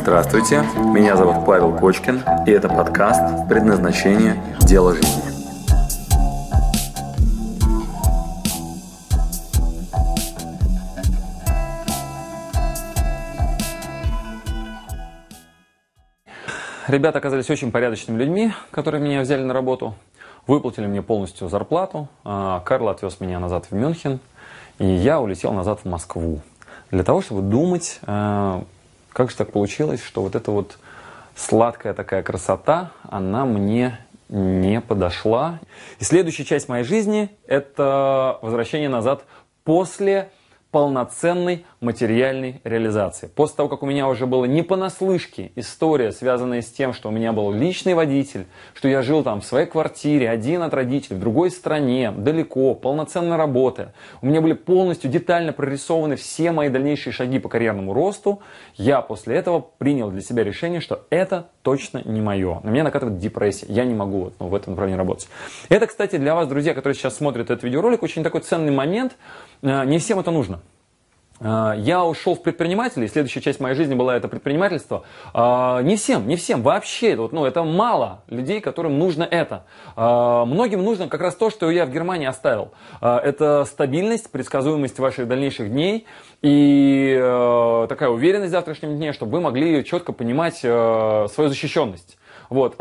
Здравствуйте, 0.00 0.62
меня 0.94 1.16
зовут 1.16 1.44
Павел 1.44 1.76
Кочкин, 1.76 2.22
и 2.46 2.50
это 2.52 2.68
подкаст 2.68 3.48
«Предназначение. 3.48 4.40
Дело 4.60 4.94
жизни». 4.94 5.22
Ребята 16.86 17.18
оказались 17.18 17.50
очень 17.50 17.72
порядочными 17.72 18.18
людьми, 18.18 18.52
которые 18.70 19.02
меня 19.02 19.20
взяли 19.22 19.42
на 19.42 19.52
работу, 19.52 19.94
выплатили 20.46 20.86
мне 20.86 21.02
полностью 21.02 21.48
зарплату. 21.48 22.08
А, 22.22 22.60
Карл 22.60 22.88
отвез 22.88 23.18
меня 23.18 23.40
назад 23.40 23.66
в 23.68 23.74
Мюнхен, 23.74 24.20
и 24.78 24.86
я 24.86 25.20
улетел 25.20 25.52
назад 25.52 25.80
в 25.82 25.88
Москву 25.88 26.40
для 26.90 27.04
того, 27.04 27.20
чтобы 27.20 27.42
думать, 27.42 27.98
а, 28.06 28.64
как 29.18 29.32
же 29.32 29.36
так 29.36 29.50
получилось, 29.50 30.00
что 30.00 30.22
вот 30.22 30.36
эта 30.36 30.52
вот 30.52 30.78
сладкая 31.34 31.92
такая 31.92 32.22
красота, 32.22 32.92
она 33.02 33.44
мне 33.46 33.98
не 34.28 34.80
подошла. 34.80 35.58
И 35.98 36.04
следующая 36.04 36.44
часть 36.44 36.68
моей 36.68 36.84
жизни– 36.84 37.28
это 37.48 38.38
возвращение 38.42 38.88
назад 38.88 39.24
после 39.64 40.30
полноценной 40.70 41.66
материальной 41.80 42.60
реализации. 42.64 43.30
После 43.34 43.56
того, 43.56 43.68
как 43.68 43.82
у 43.82 43.86
меня 43.86 44.08
уже 44.08 44.26
было 44.26 44.44
не 44.46 44.62
понаслышке 44.62 45.52
история, 45.54 46.10
связанная 46.12 46.62
с 46.62 46.66
тем, 46.66 46.92
что 46.92 47.08
у 47.08 47.12
меня 47.12 47.32
был 47.32 47.52
личный 47.52 47.94
водитель, 47.94 48.46
что 48.74 48.88
я 48.88 49.02
жил 49.02 49.22
там 49.22 49.40
в 49.40 49.44
своей 49.44 49.66
квартире, 49.66 50.28
один 50.28 50.62
от 50.62 50.74
родителей, 50.74 51.16
в 51.16 51.20
другой 51.20 51.50
стране, 51.50 52.10
далеко, 52.10 52.74
полноценно 52.74 53.36
работая. 53.36 53.94
У 54.22 54.26
меня 54.26 54.40
были 54.40 54.54
полностью 54.54 55.10
детально 55.10 55.52
прорисованы 55.52 56.16
все 56.16 56.50
мои 56.50 56.68
дальнейшие 56.68 57.12
шаги 57.12 57.38
по 57.38 57.48
карьерному 57.48 57.92
росту. 57.92 58.40
Я 58.74 59.00
после 59.00 59.36
этого 59.36 59.60
принял 59.78 60.10
для 60.10 60.20
себя 60.20 60.42
решение, 60.42 60.80
что 60.80 61.06
это 61.10 61.48
точно 61.62 62.02
не 62.04 62.20
мое. 62.20 62.60
На 62.64 62.70
меня 62.70 62.84
накатывает 62.84 63.18
депрессия. 63.18 63.66
Я 63.68 63.84
не 63.84 63.94
могу 63.94 64.32
ну, 64.40 64.48
в 64.48 64.54
этом 64.54 64.72
направлении 64.72 64.98
работать. 64.98 65.28
Это, 65.68 65.86
кстати, 65.86 66.16
для 66.16 66.34
вас, 66.34 66.48
друзья, 66.48 66.74
которые 66.74 66.94
сейчас 66.94 67.16
смотрят 67.16 67.50
этот 67.50 67.62
видеоролик, 67.62 68.02
очень 68.02 68.24
такой 68.24 68.40
ценный 68.40 68.72
момент. 68.72 69.16
Э, 69.62 69.84
не 69.84 69.98
всем 69.98 70.18
это 70.18 70.30
нужно. 70.30 70.60
А, 71.40 71.74
я 71.76 72.04
ушел 72.04 72.34
в 72.34 72.42
предприниматели, 72.42 73.04
и 73.04 73.08
следующая 73.08 73.40
часть 73.40 73.60
моей 73.60 73.74
жизни 73.74 73.94
была 73.94 74.16
это 74.16 74.28
предпринимательство. 74.28 75.04
А, 75.32 75.80
не 75.82 75.96
всем, 75.96 76.26
не 76.26 76.36
всем, 76.36 76.62
вообще, 76.62 77.16
вот, 77.16 77.32
ну, 77.32 77.44
это 77.44 77.62
мало 77.62 78.22
людей, 78.28 78.60
которым 78.60 78.98
нужно 78.98 79.22
это. 79.22 79.64
А, 79.96 80.44
многим 80.44 80.82
нужно 80.82 81.08
как 81.08 81.20
раз 81.20 81.34
то, 81.36 81.50
что 81.50 81.70
я 81.70 81.86
в 81.86 81.90
Германии 81.90 82.26
оставил. 82.26 82.72
Это 83.00 83.64
стабильность, 83.64 84.30
предсказуемость 84.30 84.98
ваших 84.98 85.28
дальнейших 85.28 85.70
дней 85.70 86.06
и 86.42 87.14
такая 87.88 88.08
уверенность 88.08 88.50
в 88.50 88.52
завтрашнем 88.52 88.96
дне, 88.96 89.12
чтобы 89.12 89.32
вы 89.32 89.40
могли 89.40 89.84
четко 89.84 90.12
понимать 90.12 90.56
свою 90.56 91.28
защищенность. 91.48 92.18
Вот. 92.50 92.76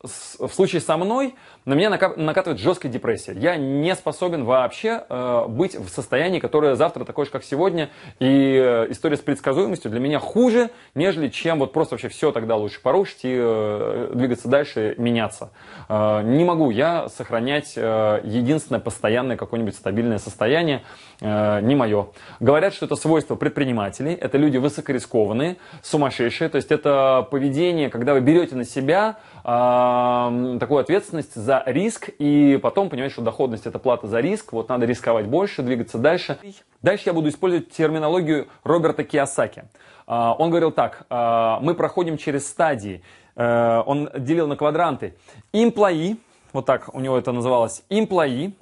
В 0.00 0.48
случае 0.52 0.80
со 0.80 0.96
мной 0.96 1.34
на 1.64 1.74
меня 1.74 1.90
накатывает 1.90 2.60
жесткая 2.60 2.92
депрессия. 2.92 3.32
Я 3.32 3.56
не 3.56 3.96
способен 3.96 4.44
вообще 4.44 5.02
э, 5.08 5.46
быть 5.48 5.74
в 5.74 5.88
состоянии, 5.88 6.38
которое 6.38 6.76
завтра 6.76 7.04
такое 7.04 7.24
же, 7.24 7.32
как 7.32 7.42
сегодня. 7.42 7.90
И 8.20 8.26
э, 8.28 8.86
история 8.90 9.16
с 9.16 9.20
предсказуемостью 9.20 9.90
для 9.90 9.98
меня 9.98 10.20
хуже, 10.20 10.70
нежели 10.94 11.26
чем 11.26 11.58
вот 11.58 11.72
просто 11.72 11.96
вообще 11.96 12.06
все 12.10 12.30
тогда 12.30 12.54
лучше 12.54 12.80
порушить 12.80 13.24
и 13.24 13.36
э, 13.36 14.12
двигаться 14.14 14.46
дальше, 14.46 14.94
меняться. 14.98 15.50
Не 15.88 16.44
могу 16.44 16.70
я 16.70 17.08
сохранять 17.08 17.76
единственное 17.76 18.80
постоянное 18.80 19.36
какое-нибудь 19.36 19.74
стабильное 19.74 20.18
состояние. 20.18 20.82
Не 21.20 21.74
мое. 21.74 22.08
Говорят, 22.40 22.74
что 22.74 22.86
это 22.86 22.94
свойство 22.94 23.36
предпринимателей. 23.36 24.12
Это 24.12 24.38
люди 24.38 24.58
высокорискованные, 24.58 25.56
сумасшедшие. 25.82 26.50
То 26.50 26.56
есть 26.56 26.70
это 26.70 27.26
поведение, 27.30 27.88
когда 27.88 28.12
вы 28.12 28.20
берете 28.20 28.54
на 28.54 28.64
себя 28.64 29.16
такую 29.42 30.80
ответственность 30.80 31.34
за 31.34 31.62
риск, 31.66 32.10
и 32.18 32.58
потом 32.62 32.88
понимаешь, 32.88 33.12
что 33.12 33.22
доходность 33.22 33.66
это 33.66 33.78
плата 33.78 34.06
за 34.06 34.20
риск, 34.20 34.52
вот 34.52 34.68
надо 34.68 34.86
рисковать 34.86 35.26
больше, 35.26 35.62
двигаться 35.62 35.98
дальше. 35.98 36.38
Дальше 36.82 37.04
я 37.06 37.12
буду 37.12 37.28
использовать 37.28 37.70
терминологию 37.70 38.48
Роберта 38.64 39.04
Киосаки. 39.04 39.64
А, 40.06 40.34
он 40.34 40.50
говорил 40.50 40.72
так, 40.72 41.06
а, 41.10 41.60
мы 41.60 41.74
проходим 41.74 42.16
через 42.16 42.48
стадии, 42.48 43.02
э, 43.36 43.82
он 43.84 44.10
делил 44.16 44.46
на 44.46 44.56
квадранты. 44.56 45.14
Имплои, 45.52 46.16
вот 46.52 46.66
так 46.66 46.94
у 46.94 47.00
него 47.00 47.18
это 47.18 47.32
называлось, 47.32 47.84
имплои, 47.88 48.54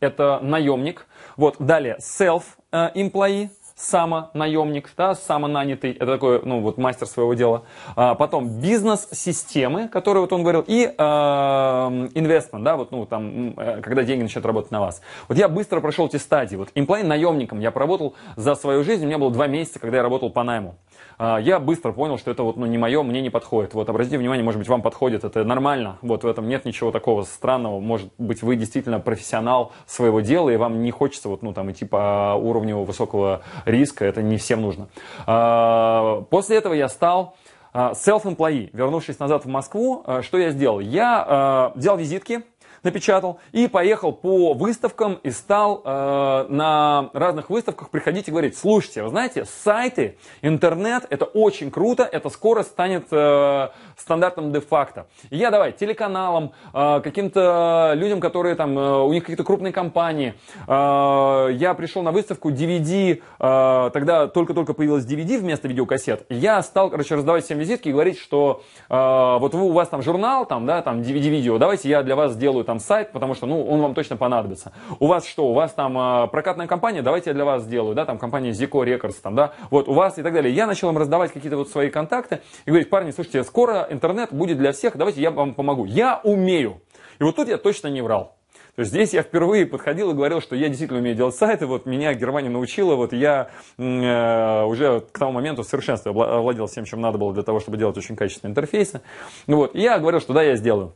это 0.00 0.40
наемник. 0.42 1.06
Вот, 1.36 1.56
далее 1.58 1.98
self-employee, 2.00 3.50
самонаемник, 3.80 4.90
да, 4.96 5.14
самонанятый, 5.14 5.92
это 5.92 6.06
такой, 6.06 6.42
ну, 6.44 6.60
вот 6.60 6.78
мастер 6.78 7.06
своего 7.06 7.34
дела. 7.34 7.62
А, 7.96 8.14
потом 8.14 8.60
бизнес-системы, 8.60 9.88
которые 9.88 10.22
вот 10.22 10.32
он 10.32 10.42
говорил, 10.42 10.64
и 10.66 10.84
инвестмент, 12.14 12.64
да, 12.64 12.76
вот, 12.76 12.90
ну, 12.90 13.06
там, 13.06 13.54
э, 13.56 13.80
когда 13.82 14.02
деньги 14.02 14.22
начинают 14.22 14.46
работать 14.46 14.70
на 14.70 14.80
вас. 14.80 15.00
Вот 15.28 15.38
я 15.38 15.48
быстро 15.48 15.80
прошел 15.80 16.06
эти 16.06 16.16
стадии. 16.16 16.56
Вот 16.56 16.70
имплайн 16.74 17.06
наемником 17.08 17.60
я 17.60 17.70
поработал 17.70 18.14
за 18.36 18.54
свою 18.54 18.84
жизнь, 18.84 19.04
у 19.04 19.06
меня 19.06 19.18
было 19.18 19.30
два 19.30 19.46
месяца, 19.46 19.78
когда 19.78 19.98
я 19.98 20.02
работал 20.02 20.30
по 20.30 20.42
найму. 20.42 20.76
А, 21.22 21.36
я 21.38 21.60
быстро 21.60 21.92
понял, 21.92 22.16
что 22.16 22.30
это 22.30 22.42
вот, 22.42 22.56
ну, 22.56 22.64
не 22.64 22.78
мое, 22.78 23.02
мне 23.02 23.20
не 23.20 23.28
подходит. 23.28 23.74
Вот, 23.74 23.90
обратите 23.90 24.16
внимание, 24.16 24.42
может 24.42 24.58
быть, 24.58 24.68
вам 24.68 24.80
подходит, 24.80 25.22
это 25.22 25.44
нормально. 25.44 25.98
Вот, 26.00 26.24
в 26.24 26.26
этом 26.26 26.48
нет 26.48 26.64
ничего 26.64 26.92
такого 26.92 27.24
странного. 27.24 27.78
Может 27.78 28.08
быть, 28.16 28.42
вы 28.42 28.56
действительно 28.56 29.00
профессионал 29.00 29.72
своего 29.86 30.20
дела, 30.20 30.48
и 30.48 30.56
вам 30.56 30.82
не 30.82 30.90
хочется 30.90 31.28
вот, 31.28 31.42
ну, 31.42 31.52
там, 31.52 31.70
идти 31.70 31.84
по 31.84 32.38
уровню 32.40 32.78
высокого 32.84 33.42
риска, 33.66 34.06
это 34.06 34.22
не 34.22 34.38
всем 34.38 34.62
нужно. 34.62 34.88
А, 35.26 36.22
после 36.30 36.56
этого 36.56 36.72
я 36.72 36.88
стал 36.88 37.36
а, 37.74 37.92
self-employee. 37.92 38.70
Вернувшись 38.72 39.18
назад 39.18 39.44
в 39.44 39.48
Москву, 39.48 40.02
что 40.22 40.38
я 40.38 40.52
сделал? 40.52 40.80
Я 40.80 41.72
взял 41.74 41.98
визитки, 41.98 42.44
напечатал 42.82 43.38
и 43.52 43.68
поехал 43.68 44.12
по 44.12 44.54
выставкам 44.54 45.14
и 45.22 45.30
стал 45.30 45.82
э, 45.84 46.46
на 46.48 47.10
разных 47.12 47.50
выставках 47.50 47.90
приходить 47.90 48.28
и 48.28 48.30
говорить, 48.30 48.56
слушайте, 48.56 49.02
вы 49.02 49.10
знаете, 49.10 49.44
сайты, 49.44 50.16
интернет, 50.42 51.06
это 51.10 51.24
очень 51.24 51.70
круто, 51.70 52.02
это 52.02 52.28
скоро 52.30 52.62
станет 52.62 53.06
э, 53.10 53.68
стандартом 53.96 54.52
де-факто. 54.52 55.06
Я 55.30 55.50
давай 55.50 55.72
телеканалам, 55.72 56.52
э, 56.72 57.00
каким-то 57.02 57.92
людям, 57.94 58.20
которые 58.20 58.54
там, 58.54 58.78
э, 58.78 59.02
у 59.02 59.12
них 59.12 59.24
какие-то 59.24 59.44
крупные 59.44 59.72
компании, 59.72 60.34
э, 60.66 61.48
я 61.52 61.74
пришел 61.74 62.02
на 62.02 62.12
выставку 62.12 62.50
DVD, 62.50 63.20
э, 63.38 63.90
тогда 63.92 64.26
только-только 64.26 64.74
появилась 64.74 65.04
DVD 65.04 65.38
вместо 65.38 65.68
видеокассет, 65.68 66.24
я 66.28 66.62
стал, 66.62 66.90
короче, 66.90 67.14
раздавать 67.14 67.44
всем 67.44 67.58
визитки 67.58 67.88
и 67.88 67.92
говорить, 67.92 68.18
что 68.18 68.62
э, 68.88 68.94
вот 69.40 69.54
вы, 69.54 69.62
у 69.62 69.72
вас 69.72 69.88
там 69.88 70.02
журнал, 70.02 70.46
там, 70.46 70.66
да, 70.66 70.82
там 70.82 71.00
DVD-видео, 71.00 71.58
давайте 71.58 71.88
я 71.88 72.02
для 72.02 72.16
вас 72.16 72.32
сделаю 72.32 72.64
там 72.70 72.78
сайт, 72.78 73.10
потому 73.10 73.34
что, 73.34 73.46
ну, 73.46 73.66
он 73.66 73.80
вам 73.80 73.94
точно 73.94 74.16
понадобится. 74.16 74.70
У 75.00 75.08
вас 75.08 75.26
что, 75.26 75.48
у 75.48 75.54
вас 75.54 75.72
там 75.72 75.98
э, 75.98 76.28
прокатная 76.28 76.68
компания, 76.68 77.02
давайте 77.02 77.30
я 77.30 77.34
для 77.34 77.44
вас 77.44 77.64
сделаю, 77.64 77.96
да, 77.96 78.04
там 78.04 78.16
компания 78.16 78.50
Zico 78.50 78.84
Records, 78.84 79.16
там, 79.20 79.34
да, 79.34 79.54
вот 79.70 79.88
у 79.88 79.92
вас 79.92 80.18
и 80.18 80.22
так 80.22 80.32
далее. 80.32 80.54
Я 80.54 80.68
начал 80.68 80.88
им 80.88 80.96
раздавать 80.96 81.32
какие-то 81.32 81.56
вот 81.56 81.68
свои 81.68 81.90
контакты 81.90 82.42
и 82.66 82.70
говорить, 82.70 82.88
парни, 82.88 83.10
слушайте, 83.10 83.42
скоро 83.42 83.88
интернет 83.90 84.32
будет 84.32 84.58
для 84.58 84.70
всех, 84.70 84.96
давайте 84.96 85.20
я 85.20 85.32
вам 85.32 85.54
помогу. 85.54 85.84
Я 85.84 86.20
умею. 86.22 86.80
И 87.18 87.24
вот 87.24 87.34
тут 87.34 87.48
я 87.48 87.58
точно 87.58 87.88
не 87.88 88.02
врал. 88.02 88.36
То 88.76 88.82
есть 88.82 88.92
здесь 88.92 89.12
я 89.12 89.22
впервые 89.22 89.66
подходил 89.66 90.12
и 90.12 90.14
говорил, 90.14 90.40
что 90.40 90.54
я 90.54 90.68
действительно 90.68 91.00
умею 91.00 91.16
делать 91.16 91.34
сайты, 91.34 91.66
вот 91.66 91.86
меня 91.86 92.14
Германия 92.14 92.50
научила, 92.50 92.94
вот 92.94 93.12
я 93.12 93.50
э, 93.78 94.62
уже 94.62 95.00
к 95.00 95.18
тому 95.18 95.32
моменту 95.32 95.64
в 95.64 95.66
совершенстве 95.66 96.12
овладел 96.12 96.68
всем, 96.68 96.84
чем 96.84 97.00
надо 97.00 97.18
было 97.18 97.34
для 97.34 97.42
того, 97.42 97.58
чтобы 97.58 97.78
делать 97.78 97.98
очень 97.98 98.14
качественные 98.14 98.52
интерфейсы. 98.52 99.00
Вот, 99.48 99.74
и 99.74 99.80
я 99.80 99.98
говорил, 99.98 100.20
что 100.20 100.34
да, 100.34 100.44
я 100.44 100.54
сделаю. 100.54 100.94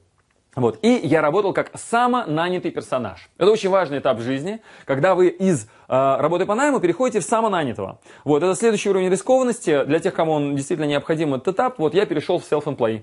Вот. 0.56 0.78
И 0.82 0.88
я 0.88 1.20
работал 1.20 1.52
как 1.52 1.70
самонанятый 1.74 2.70
персонаж. 2.70 3.28
Это 3.38 3.50
очень 3.50 3.70
важный 3.70 3.98
этап 3.98 4.20
жизни, 4.20 4.60
когда 4.84 5.14
вы 5.14 5.28
из 5.28 5.68
работы 5.88 6.46
по 6.46 6.54
найму 6.54 6.80
переходите 6.80 7.20
в 7.20 7.24
самонанятого. 7.24 7.98
Вот. 8.24 8.42
Это 8.42 8.54
следующий 8.54 8.90
уровень 8.90 9.10
рискованности. 9.10 9.84
Для 9.84 9.98
тех, 9.98 10.14
кому 10.14 10.32
он 10.32 10.56
действительно 10.56 10.86
необходим 10.86 11.34
этот 11.34 11.54
этап, 11.54 11.78
вот 11.78 11.94
я 11.94 12.06
перешел 12.06 12.38
в 12.38 12.50
self-employee. 12.50 13.02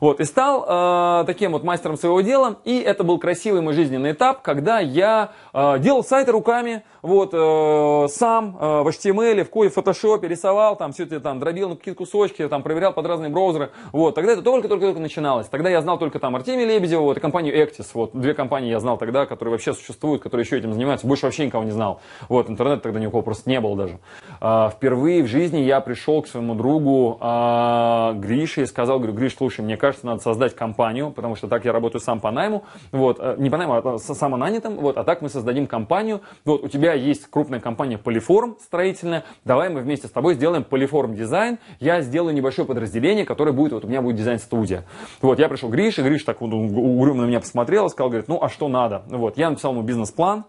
Вот, 0.00 0.18
и 0.18 0.24
стал 0.24 0.64
э, 0.66 1.24
таким 1.26 1.52
вот 1.52 1.62
мастером 1.62 1.98
своего 1.98 2.22
дела. 2.22 2.56
И 2.64 2.78
это 2.80 3.04
был 3.04 3.18
красивый 3.18 3.60
мой 3.60 3.74
жизненный 3.74 4.12
этап, 4.12 4.40
когда 4.40 4.80
я 4.80 5.32
э, 5.52 5.78
делал 5.78 6.02
сайты 6.02 6.32
руками, 6.32 6.82
вот, 7.02 7.34
э, 7.34 8.08
сам 8.08 8.56
э, 8.58 8.82
в 8.82 8.88
HTML, 8.88 9.44
в 9.44 9.50
коде, 9.50 9.68
в 9.68 9.76
Photoshop 9.76 10.26
рисовал, 10.26 10.76
там 10.76 10.92
все 10.92 11.04
это 11.04 11.20
там 11.20 11.38
дробил 11.38 11.68
на 11.68 11.76
какие-то 11.76 11.98
кусочки, 11.98 12.48
там 12.48 12.62
проверял 12.62 12.94
под 12.94 13.06
разные 13.06 13.30
браузеры. 13.30 13.72
Вот, 13.92 14.14
тогда 14.14 14.32
это 14.32 14.42
только-только 14.42 14.98
начиналось. 15.00 15.48
Тогда 15.48 15.68
я 15.68 15.82
знал 15.82 15.98
только 15.98 16.18
там 16.18 16.34
Артемия 16.34 16.66
Лебедева, 16.66 17.02
вот, 17.02 17.18
и 17.18 17.20
компанию 17.20 17.54
Actis. 17.54 17.88
Вот, 17.92 18.12
две 18.14 18.32
компании 18.32 18.70
я 18.70 18.80
знал 18.80 18.96
тогда, 18.96 19.26
которые 19.26 19.52
вообще 19.52 19.74
существуют, 19.74 20.22
которые 20.22 20.46
еще 20.46 20.56
этим 20.56 20.72
занимаются. 20.72 21.06
Больше 21.06 21.26
вообще 21.26 21.44
никого 21.44 21.64
не 21.64 21.72
знал. 21.72 22.00
Вот, 22.28 22.50
интернета 22.50 22.82
тогда 22.82 23.00
никакого 23.00 23.22
просто 23.22 23.48
не 23.48 23.60
было 23.60 23.76
даже. 23.76 23.98
А, 24.40 24.70
впервые 24.70 25.22
в 25.22 25.26
жизни 25.26 25.58
я 25.58 25.80
пришел 25.80 26.22
к 26.22 26.28
своему 26.28 26.54
другу 26.54 27.18
а, 27.20 28.12
Грише 28.14 28.62
и 28.62 28.66
сказал, 28.66 28.98
говорю, 28.98 29.14
Гриш, 29.14 29.36
слушай, 29.36 29.60
мне 29.60 29.76
кажется, 29.76 30.06
надо 30.06 30.20
создать 30.20 30.54
компанию, 30.54 31.10
потому 31.10 31.36
что 31.36 31.48
так 31.48 31.64
я 31.64 31.72
работаю 31.72 32.00
сам 32.00 32.20
по 32.20 32.30
найму, 32.30 32.64
вот, 32.92 33.18
э, 33.20 33.36
не 33.38 33.50
по 33.50 33.56
найму, 33.56 33.74
а 33.74 33.98
самонанятым, 33.98 34.76
вот, 34.76 34.96
а 34.96 35.04
так 35.04 35.22
мы 35.22 35.28
создадим 35.28 35.66
компанию, 35.66 36.20
вот, 36.44 36.64
у 36.64 36.68
тебя 36.68 36.94
есть 36.94 37.26
крупная 37.30 37.60
компания 37.60 37.98
Полиформ 37.98 38.56
строительная, 38.62 39.24
давай 39.44 39.68
мы 39.68 39.80
вместе 39.80 40.08
с 40.08 40.10
тобой 40.10 40.34
сделаем 40.34 40.64
Полиформ 40.64 41.14
дизайн, 41.14 41.58
я 41.78 42.00
сделаю 42.02 42.34
небольшое 42.34 42.66
подразделение, 42.66 43.24
которое 43.24 43.52
будет, 43.52 43.72
вот 43.72 43.84
у 43.84 43.88
меня 43.88 44.02
будет 44.02 44.16
дизайн-студия. 44.16 44.84
Вот, 45.20 45.38
я 45.38 45.48
пришел 45.48 45.68
к 45.68 45.72
Грише, 45.72 46.02
Гриш 46.02 46.24
так 46.24 46.40
вот 46.40 46.52
угрюмо 46.52 47.22
на 47.22 47.26
меня 47.26 47.40
посмотрел, 47.40 47.88
сказал, 47.88 48.10
говорит, 48.10 48.28
ну, 48.28 48.42
а 48.42 48.48
что 48.48 48.68
надо? 48.68 49.02
Вот, 49.08 49.36
я 49.36 49.50
написал 49.50 49.72
ему 49.72 49.82
бизнес-план, 49.82 50.44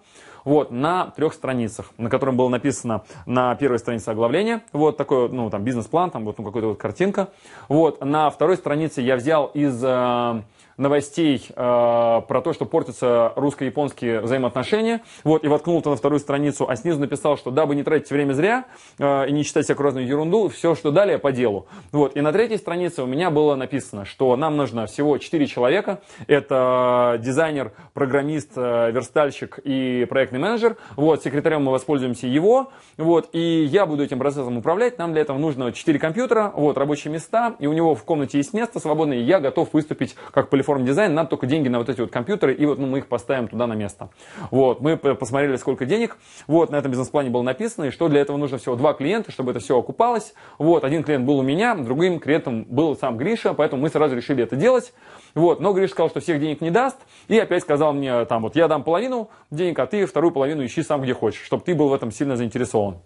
вот, 0.45 0.71
на 0.71 1.07
трех 1.11 1.33
страницах, 1.33 1.91
на 1.97 2.09
котором 2.09 2.37
было 2.37 2.49
написано 2.49 3.03
на 3.25 3.55
первой 3.55 3.79
странице 3.79 4.09
оглавление, 4.09 4.61
вот 4.73 4.97
такой, 4.97 5.29
ну, 5.29 5.49
там, 5.49 5.63
бизнес-план, 5.63 6.11
там, 6.11 6.25
вот, 6.25 6.37
ну, 6.37 6.45
какая-то 6.45 6.69
вот 6.69 6.77
картинка, 6.77 7.29
вот, 7.67 8.03
на 8.03 8.29
второй 8.29 8.57
странице 8.57 9.01
я 9.01 9.15
взял 9.15 9.47
из 9.47 9.81
э, 9.83 10.41
новостей 10.81 11.45
э, 11.47 11.53
про 11.55 12.41
то, 12.43 12.53
что 12.53 12.65
портятся 12.65 13.33
русско-японские 13.35 14.21
взаимоотношения, 14.21 15.01
вот, 15.23 15.43
и 15.43 15.47
воткнул 15.47 15.79
это 15.79 15.91
на 15.91 15.95
вторую 15.95 16.19
страницу, 16.19 16.67
а 16.67 16.75
снизу 16.75 16.99
написал, 16.99 17.37
что 17.37 17.51
дабы 17.51 17.75
не 17.75 17.83
тратить 17.83 18.09
время 18.09 18.33
зря 18.33 18.65
э, 18.97 19.27
и 19.27 19.31
не 19.31 19.43
читать 19.43 19.65
всякую 19.65 19.85
разную 19.85 20.07
ерунду, 20.07 20.49
все, 20.49 20.75
что 20.75 20.91
далее, 20.91 21.19
по 21.19 21.31
делу. 21.31 21.67
Вот, 21.91 22.15
и 22.17 22.21
на 22.21 22.31
третьей 22.31 22.57
странице 22.57 23.03
у 23.03 23.05
меня 23.05 23.29
было 23.29 23.55
написано, 23.55 24.05
что 24.05 24.35
нам 24.35 24.57
нужно 24.57 24.87
всего 24.87 25.17
4 25.17 25.47
человека, 25.47 26.01
это 26.27 27.19
дизайнер, 27.19 27.73
программист, 27.93 28.51
э, 28.55 28.91
верстальщик 28.91 29.59
и 29.63 30.05
проектный 30.31 30.39
менеджер, 30.39 30.77
вот, 30.95 31.23
секретарем 31.23 31.63
мы 31.63 31.71
воспользуемся 31.71 32.25
его, 32.25 32.69
вот, 32.97 33.29
и 33.33 33.63
я 33.65 33.85
буду 33.85 34.03
этим 34.03 34.17
процессом 34.17 34.57
управлять, 34.57 34.97
нам 34.97 35.11
для 35.11 35.21
этого 35.21 35.37
нужно 35.37 35.71
4 35.71 35.99
компьютера, 35.99 36.51
вот, 36.55 36.77
рабочие 36.77 37.11
места, 37.11 37.55
и 37.59 37.67
у 37.67 37.73
него 37.73 37.95
в 37.95 38.03
комнате 38.03 38.37
есть 38.37 38.53
место 38.53 38.79
свободное, 38.79 39.17
и 39.17 39.21
я 39.21 39.39
готов 39.39 39.73
выступить 39.73 40.15
как 40.31 40.49
полифон 40.49 40.71
форм 40.71 40.85
дизайн, 40.85 41.13
надо 41.13 41.31
только 41.31 41.47
деньги 41.47 41.67
на 41.67 41.79
вот 41.79 41.89
эти 41.89 41.99
вот 41.99 42.11
компьютеры, 42.11 42.53
и 42.53 42.65
вот 42.65 42.79
ну, 42.79 42.87
мы 42.87 42.99
их 42.99 43.07
поставим 43.07 43.49
туда 43.49 43.67
на 43.67 43.73
место. 43.73 44.09
Вот, 44.51 44.79
мы 44.79 44.95
посмотрели, 44.95 45.57
сколько 45.57 45.85
денег, 45.85 46.15
вот, 46.47 46.71
на 46.71 46.77
этом 46.77 46.91
бизнес-плане 46.91 47.29
было 47.29 47.41
написано, 47.41 47.85
и 47.85 47.89
что 47.89 48.07
для 48.07 48.21
этого 48.21 48.37
нужно 48.37 48.57
всего? 48.57 48.75
Два 48.77 48.93
клиента, 48.93 49.31
чтобы 49.31 49.51
это 49.51 49.59
все 49.59 49.77
окупалось. 49.77 50.33
Вот, 50.57 50.85
один 50.85 51.03
клиент 51.03 51.25
был 51.25 51.39
у 51.39 51.41
меня, 51.41 51.75
другим 51.75 52.19
клиентом 52.19 52.63
был 52.69 52.95
сам 52.95 53.17
Гриша, 53.17 53.53
поэтому 53.53 53.81
мы 53.81 53.89
сразу 53.89 54.15
решили 54.15 54.43
это 54.43 54.55
делать. 54.55 54.93
Вот, 55.33 55.59
но 55.59 55.73
Гриша 55.73 55.91
сказал, 55.91 56.09
что 56.09 56.21
всех 56.21 56.39
денег 56.39 56.61
не 56.61 56.71
даст, 56.71 56.97
и 57.27 57.37
опять 57.37 57.63
сказал 57.63 57.91
мне, 57.91 58.23
там, 58.25 58.43
вот, 58.43 58.55
я 58.55 58.67
дам 58.67 58.83
половину 58.83 59.29
денег, 59.49 59.79
а 59.79 59.87
ты 59.87 60.05
вторую 60.05 60.20
половину 60.29 60.63
ищи 60.63 60.83
сам 60.83 61.01
где 61.01 61.15
хочешь, 61.15 61.41
чтобы 61.43 61.63
ты 61.63 61.73
был 61.73 61.89
в 61.89 61.93
этом 61.93 62.11
сильно 62.11 62.37
заинтересован. 62.37 62.97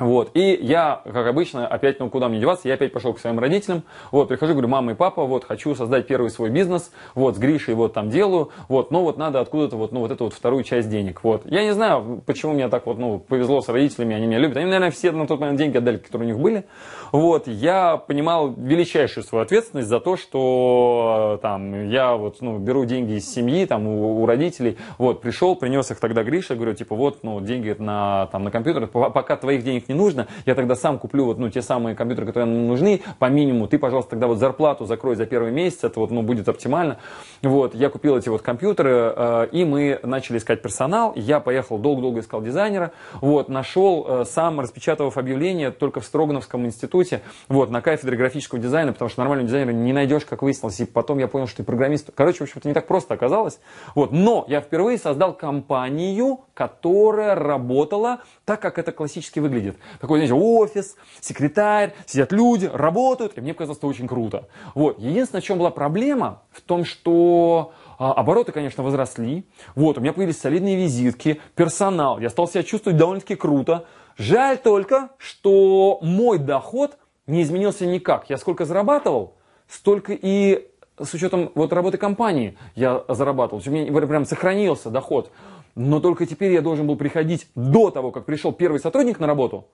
Вот, 0.00 0.30
и 0.32 0.58
я, 0.62 1.02
как 1.04 1.26
обычно, 1.26 1.66
опять, 1.66 2.00
ну, 2.00 2.08
куда 2.08 2.30
мне 2.30 2.40
деваться, 2.40 2.66
я 2.66 2.74
опять 2.74 2.90
пошел 2.90 3.12
к 3.12 3.18
своим 3.18 3.38
родителям, 3.38 3.82
вот, 4.10 4.28
прихожу, 4.28 4.54
говорю, 4.54 4.68
мама 4.68 4.92
и 4.92 4.94
папа, 4.94 5.26
вот, 5.26 5.44
хочу 5.44 5.74
создать 5.74 6.06
первый 6.06 6.30
свой 6.30 6.48
бизнес, 6.48 6.90
вот, 7.14 7.36
с 7.36 7.38
Гришей 7.38 7.74
вот 7.74 7.92
там 7.92 8.08
делаю, 8.08 8.48
вот, 8.68 8.90
но 8.90 9.02
вот 9.02 9.18
надо 9.18 9.40
откуда-то 9.40 9.76
вот, 9.76 9.92
ну, 9.92 10.00
вот 10.00 10.10
эту 10.10 10.24
вот 10.24 10.32
вторую 10.32 10.64
часть 10.64 10.88
денег, 10.88 11.22
вот. 11.22 11.42
Я 11.44 11.64
не 11.64 11.74
знаю, 11.74 12.22
почему 12.24 12.54
мне 12.54 12.68
так 12.68 12.86
вот, 12.86 12.98
ну, 12.98 13.18
повезло 13.18 13.60
с 13.60 13.68
родителями, 13.68 14.16
они 14.16 14.26
меня 14.26 14.38
любят, 14.38 14.56
они, 14.56 14.66
наверное, 14.66 14.90
все 14.90 15.12
на 15.12 15.26
тот 15.26 15.38
момент 15.38 15.58
деньги 15.58 15.76
отдали, 15.76 15.98
которые 15.98 16.30
у 16.30 16.32
них 16.32 16.42
были, 16.42 16.64
вот, 17.12 17.46
я 17.46 17.98
понимал 17.98 18.54
величайшую 18.56 19.22
свою 19.22 19.44
ответственность 19.44 19.88
за 19.88 20.00
то, 20.00 20.16
что, 20.16 21.38
там, 21.42 21.90
я 21.90 22.16
вот, 22.16 22.40
ну, 22.40 22.56
беру 22.56 22.86
деньги 22.86 23.18
из 23.18 23.30
семьи, 23.30 23.66
там, 23.66 23.86
у, 23.86 24.22
у 24.22 24.24
родителей, 24.24 24.78
вот, 24.96 25.20
пришел, 25.20 25.56
принес 25.56 25.90
их 25.90 26.00
тогда 26.00 26.22
Гриша, 26.22 26.54
говорю, 26.54 26.72
типа, 26.72 26.96
вот, 26.96 27.18
ну, 27.22 27.38
деньги 27.42 27.76
на, 27.78 28.28
там, 28.32 28.44
на 28.44 28.50
компьютер, 28.50 28.86
пока 28.86 29.36
твоих 29.36 29.62
денег 29.62 29.89
не 29.90 29.94
нужно, 29.94 30.28
я 30.46 30.54
тогда 30.54 30.74
сам 30.74 30.98
куплю 30.98 31.24
вот, 31.24 31.38
ну, 31.38 31.50
те 31.50 31.62
самые 31.62 31.96
компьютеры, 31.96 32.26
которые 32.26 32.52
нам 32.52 32.66
нужны, 32.66 33.02
по 33.18 33.26
минимуму, 33.28 33.66
ты, 33.66 33.78
пожалуйста, 33.78 34.10
тогда 34.10 34.26
вот 34.26 34.38
зарплату 34.38 34.84
закрой 34.84 35.16
за 35.16 35.26
первый 35.26 35.50
месяц, 35.50 35.84
это 35.84 36.00
вот, 36.00 36.10
ну, 36.10 36.22
будет 36.22 36.48
оптимально. 36.48 36.98
Вот, 37.42 37.74
я 37.74 37.88
купил 37.88 38.16
эти 38.16 38.28
вот 38.28 38.42
компьютеры, 38.42 39.12
э, 39.16 39.48
и 39.52 39.64
мы 39.64 39.98
начали 40.02 40.38
искать 40.38 40.62
персонал, 40.62 41.12
я 41.16 41.40
поехал, 41.40 41.78
долго-долго 41.78 42.20
искал 42.20 42.40
дизайнера, 42.40 42.92
вот, 43.20 43.48
нашел, 43.48 44.06
э, 44.08 44.24
сам 44.24 44.60
распечатав 44.60 45.18
объявление 45.18 45.70
только 45.70 46.00
в 46.00 46.04
Строгановском 46.04 46.64
институте, 46.66 47.22
вот, 47.48 47.70
на 47.70 47.80
кафедре 47.80 48.16
графического 48.16 48.60
дизайна, 48.60 48.92
потому 48.92 49.08
что 49.08 49.20
нормального 49.20 49.48
дизайнера 49.48 49.72
не 49.72 49.92
найдешь, 49.92 50.24
как 50.24 50.42
выяснилось, 50.42 50.78
и 50.80 50.84
потом 50.84 51.18
я 51.18 51.26
понял, 51.26 51.46
что 51.46 51.58
ты 51.58 51.64
программист. 51.64 52.10
Короче, 52.14 52.38
в 52.38 52.42
общем-то, 52.42 52.68
не 52.68 52.74
так 52.74 52.86
просто 52.86 53.14
оказалось. 53.14 53.58
Вот, 53.94 54.12
но 54.12 54.44
я 54.48 54.60
впервые 54.60 54.98
создал 54.98 55.32
компанию, 55.32 56.40
которая 56.54 57.34
работала 57.34 58.20
так, 58.44 58.60
как 58.60 58.78
это 58.78 58.92
классически 58.92 59.40
выглядит. 59.40 59.76
Такой, 60.00 60.18
знаете, 60.18 60.34
офис, 60.34 60.96
секретарь, 61.20 61.94
сидят 62.06 62.32
люди, 62.32 62.70
работают, 62.72 63.36
и 63.36 63.40
мне 63.40 63.54
показалось 63.54 63.78
это 63.78 63.86
очень 63.86 64.08
круто. 64.08 64.48
Вот. 64.74 64.98
Единственное, 64.98 65.42
в 65.42 65.44
чем 65.44 65.58
была 65.58 65.70
проблема, 65.70 66.42
в 66.50 66.60
том, 66.60 66.84
что 66.84 67.72
а, 67.98 68.12
обороты, 68.12 68.52
конечно, 68.52 68.82
возросли. 68.82 69.46
Вот, 69.74 69.98
у 69.98 70.00
меня 70.00 70.12
появились 70.12 70.40
солидные 70.40 70.76
визитки, 70.76 71.40
персонал. 71.54 72.18
Я 72.18 72.30
стал 72.30 72.48
себя 72.48 72.62
чувствовать 72.62 72.98
довольно-таки 72.98 73.34
круто. 73.34 73.86
Жаль 74.16 74.58
только, 74.58 75.10
что 75.18 75.98
мой 76.02 76.38
доход 76.38 76.98
не 77.26 77.42
изменился 77.42 77.86
никак. 77.86 78.30
Я 78.30 78.38
сколько 78.38 78.64
зарабатывал, 78.64 79.34
столько 79.68 80.12
и 80.12 80.66
с 80.98 81.14
учетом 81.14 81.50
вот 81.54 81.72
работы 81.72 81.96
компании 81.96 82.56
я 82.74 83.04
зарабатывал. 83.08 83.62
У 83.64 83.70
меня 83.70 84.06
прям 84.06 84.24
сохранился 84.24 84.90
доход. 84.90 85.30
Но 85.74 86.00
только 86.00 86.26
теперь 86.26 86.52
я 86.52 86.62
должен 86.62 86.86
был 86.86 86.96
приходить 86.96 87.46
до 87.54 87.90
того, 87.90 88.10
как 88.10 88.24
пришел 88.24 88.52
первый 88.52 88.80
сотрудник 88.80 89.20
на 89.20 89.26
работу, 89.26 89.66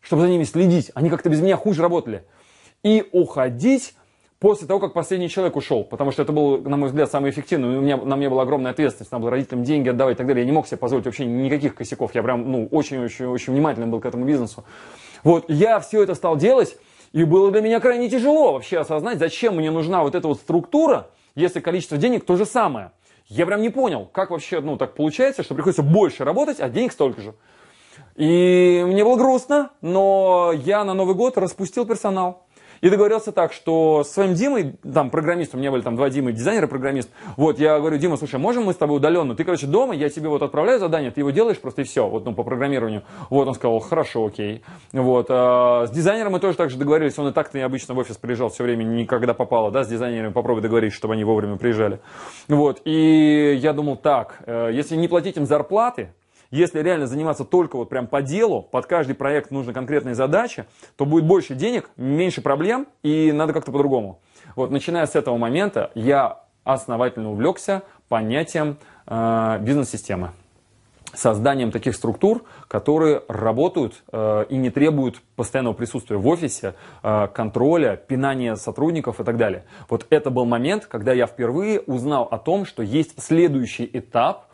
чтобы 0.00 0.22
за 0.22 0.28
ними 0.28 0.44
следить. 0.44 0.90
Они 0.94 1.10
как-то 1.10 1.28
без 1.28 1.40
меня 1.40 1.56
хуже 1.56 1.82
работали. 1.82 2.24
И 2.82 3.08
уходить 3.12 3.94
после 4.40 4.66
того, 4.66 4.78
как 4.78 4.92
последний 4.92 5.30
человек 5.30 5.56
ушел, 5.56 5.84
потому 5.84 6.10
что 6.10 6.22
это 6.22 6.32
был, 6.32 6.58
на 6.58 6.76
мой 6.76 6.88
взгляд, 6.88 7.10
самый 7.10 7.30
эффективный. 7.30 7.78
У 7.78 7.80
меня, 7.80 7.96
на 7.96 8.16
мне 8.16 8.28
была 8.28 8.42
огромная 8.42 8.72
ответственность, 8.72 9.10
надо 9.10 9.22
было 9.22 9.30
родителям 9.30 9.64
деньги 9.64 9.88
отдавать 9.88 10.16
и 10.16 10.18
так 10.18 10.26
далее. 10.26 10.42
Я 10.42 10.46
не 10.46 10.52
мог 10.52 10.66
себе 10.66 10.76
позволить 10.76 11.06
вообще 11.06 11.24
никаких 11.24 11.74
косяков. 11.74 12.14
Я 12.14 12.22
прям, 12.22 12.50
ну, 12.50 12.68
очень-очень-очень 12.70 13.54
внимательным 13.54 13.90
был 13.90 14.00
к 14.00 14.06
этому 14.06 14.26
бизнесу. 14.26 14.64
Вот, 15.22 15.46
я 15.48 15.80
все 15.80 16.02
это 16.02 16.14
стал 16.14 16.36
делать, 16.36 16.76
и 17.12 17.24
было 17.24 17.50
для 17.50 17.62
меня 17.62 17.80
крайне 17.80 18.10
тяжело 18.10 18.52
вообще 18.52 18.80
осознать, 18.80 19.18
зачем 19.18 19.56
мне 19.56 19.70
нужна 19.70 20.02
вот 20.02 20.14
эта 20.14 20.28
вот 20.28 20.38
структура, 20.38 21.06
если 21.34 21.60
количество 21.60 21.96
денег 21.96 22.26
то 22.26 22.36
же 22.36 22.44
самое. 22.44 22.90
Я 23.26 23.46
прям 23.46 23.62
не 23.62 23.70
понял, 23.70 24.06
как 24.06 24.30
вообще, 24.30 24.60
ну, 24.60 24.76
так 24.76 24.94
получается, 24.94 25.42
что 25.42 25.54
приходится 25.54 25.82
больше 25.82 26.24
работать, 26.24 26.60
а 26.60 26.68
денег 26.68 26.92
столько 26.92 27.22
же. 27.22 27.34
И 28.16 28.82
мне 28.86 29.02
было 29.04 29.16
грустно, 29.16 29.70
но 29.80 30.52
я 30.52 30.84
на 30.84 30.94
Новый 30.94 31.14
год 31.14 31.38
распустил 31.38 31.86
персонал. 31.86 32.43
И 32.80 32.90
договорился 32.90 33.32
так, 33.32 33.52
что 33.52 34.04
с 34.04 34.10
своим 34.10 34.34
Димой, 34.34 34.76
там, 34.92 35.10
программистом, 35.10 35.58
у 35.58 35.60
меня 35.60 35.70
были 35.70 35.82
там 35.82 35.96
два 35.96 36.10
Димы, 36.10 36.32
дизайнер 36.32 36.64
и 36.64 36.66
программист. 36.66 37.10
Вот, 37.36 37.58
я 37.58 37.78
говорю, 37.78 37.98
Дима, 37.98 38.16
слушай, 38.16 38.38
можем 38.38 38.64
мы 38.64 38.72
с 38.72 38.76
тобой 38.76 38.96
удаленно? 38.98 39.34
Ты, 39.34 39.44
короче, 39.44 39.66
дома, 39.66 39.94
я 39.94 40.08
тебе 40.08 40.28
вот 40.28 40.42
отправляю 40.42 40.78
задание, 40.78 41.10
ты 41.10 41.20
его 41.20 41.30
делаешь 41.30 41.58
просто 41.58 41.82
и 41.82 41.84
все, 41.84 42.08
вот, 42.08 42.24
ну, 42.24 42.34
по 42.34 42.42
программированию. 42.42 43.02
Вот, 43.30 43.48
он 43.48 43.54
сказал, 43.54 43.78
хорошо, 43.80 44.26
окей. 44.26 44.62
Вот, 44.92 45.26
а, 45.28 45.86
с 45.86 45.90
дизайнером 45.90 46.32
мы 46.32 46.40
тоже 46.40 46.56
так 46.56 46.70
же 46.70 46.76
договорились, 46.76 47.18
он 47.18 47.28
и 47.28 47.32
так-то 47.32 47.64
обычно 47.64 47.94
в 47.94 47.98
офис 47.98 48.16
приезжал 48.16 48.48
все 48.48 48.64
время, 48.64 48.84
никогда 48.84 49.34
попало, 49.34 49.70
да, 49.70 49.84
с 49.84 49.88
дизайнерами 49.88 50.32
попробуй 50.32 50.62
договориться, 50.62 50.98
чтобы 50.98 51.14
они 51.14 51.24
вовремя 51.24 51.56
приезжали. 51.56 52.00
Вот, 52.48 52.80
и 52.84 53.54
я 53.60 53.72
думал, 53.72 53.96
так, 53.96 54.42
э, 54.46 54.70
если 54.72 54.96
не 54.96 55.08
платить 55.08 55.36
им 55.36 55.46
зарплаты, 55.46 56.12
если 56.54 56.80
реально 56.80 57.06
заниматься 57.06 57.44
только 57.44 57.76
вот 57.76 57.88
прям 57.88 58.06
по 58.06 58.22
делу, 58.22 58.62
под 58.62 58.86
каждый 58.86 59.14
проект 59.14 59.50
нужны 59.50 59.72
конкретные 59.72 60.14
задачи, 60.14 60.66
то 60.96 61.04
будет 61.04 61.26
больше 61.26 61.54
денег, 61.54 61.90
меньше 61.96 62.42
проблем 62.42 62.86
и 63.02 63.32
надо 63.32 63.52
как-то 63.52 63.72
по-другому. 63.72 64.20
Вот 64.54 64.70
начиная 64.70 65.06
с 65.06 65.16
этого 65.16 65.36
момента 65.36 65.90
я 65.94 66.42
основательно 66.62 67.32
увлекся 67.32 67.82
понятием 68.08 68.78
э, 69.06 69.58
бизнес-системы 69.60 70.30
созданием 71.16 71.70
таких 71.70 71.94
структур, 71.94 72.44
которые 72.68 73.22
работают 73.28 74.02
э, 74.12 74.46
и 74.48 74.56
не 74.56 74.70
требуют 74.70 75.22
постоянного 75.36 75.74
присутствия 75.74 76.16
в 76.16 76.26
офисе, 76.26 76.74
э, 77.02 77.28
контроля, 77.32 77.96
пинания 77.96 78.56
сотрудников 78.56 79.20
и 79.20 79.24
так 79.24 79.36
далее. 79.36 79.64
Вот 79.88 80.06
это 80.10 80.30
был 80.30 80.44
момент, 80.44 80.86
когда 80.86 81.12
я 81.12 81.26
впервые 81.26 81.80
узнал 81.80 82.24
о 82.30 82.38
том, 82.38 82.64
что 82.64 82.82
есть 82.82 83.22
следующий 83.22 83.88
этап 83.92 84.46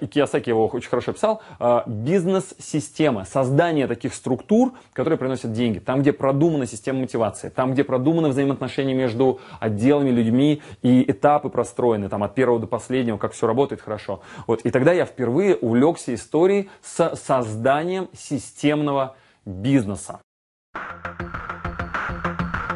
и 0.00 0.06
Киясаки 0.06 0.48
его 0.50 0.66
очень 0.66 0.88
хорошо 0.88 1.12
писал, 1.12 1.42
э, 1.58 1.82
бизнес-система, 1.86 3.24
создание 3.24 3.86
таких 3.86 4.14
структур, 4.14 4.72
которые 4.92 5.18
приносят 5.18 5.52
деньги. 5.52 5.78
Там, 5.78 6.00
где 6.00 6.12
продумана 6.12 6.66
система 6.66 7.00
мотивации, 7.00 7.48
там, 7.48 7.72
где 7.72 7.84
продуманы 7.84 8.28
взаимоотношения 8.28 8.94
между 8.94 9.40
отделами, 9.60 10.10
людьми 10.10 10.62
и 10.82 11.10
этапы 11.10 11.48
простроены, 11.48 12.08
там, 12.08 12.22
от 12.22 12.34
первого 12.34 12.60
до 12.60 12.66
последнего, 12.66 13.18
как 13.18 13.32
все 13.32 13.46
работает 13.46 13.80
хорошо. 13.80 14.20
Вот. 14.46 14.60
И 14.62 14.70
тогда 14.70 14.92
я 14.92 15.04
впервые 15.04 15.56
увлекся 15.56 16.14
историей 16.14 16.70
с 16.82 17.16
созданием 17.16 18.08
системного 18.12 19.16
бизнеса. 19.44 20.20